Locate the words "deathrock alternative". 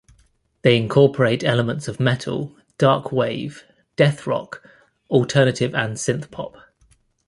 3.95-5.75